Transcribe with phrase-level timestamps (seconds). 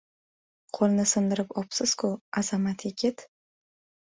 [0.77, 2.11] Qo‘lni sindirib obsiz-ku,
[2.43, 3.29] azamat yigit!